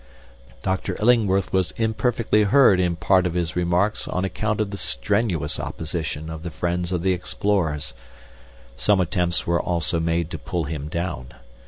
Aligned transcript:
"Dr. 0.63 0.97
Illingworth 0.99 1.53
was 1.53 1.75
imperfectly 1.77 2.41
heard 2.45 2.79
in 2.79 2.95
part 2.95 3.27
of 3.27 3.35
his 3.35 3.55
remarks 3.55 4.07
on 4.07 4.25
account 4.25 4.59
of 4.59 4.71
the 4.71 4.77
strenuous 4.77 5.59
opposition 5.59 6.27
of 6.27 6.41
the 6.41 6.49
friends 6.49 6.91
of 6.91 7.03
the 7.03 7.13
explorers. 7.13 7.93
Some 8.75 8.99
attempts 8.99 9.45
were 9.45 9.61
also 9.61 9.99
made 9.99 10.31
to 10.31 10.39
pull 10.39 10.63
him 10.63 10.87
down. 10.87 11.35